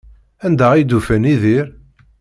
Anda 0.45 0.67
ay 0.71 0.83
d-ufan 0.83 1.29
Yidir? 1.29 1.67